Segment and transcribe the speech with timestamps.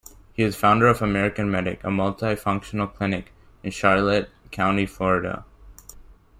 [0.33, 5.45] He is founder of American-Medic, a multi-functional clinic in Charlotte County, Florida.